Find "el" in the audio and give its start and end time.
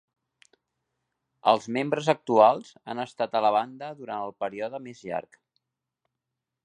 4.31-4.35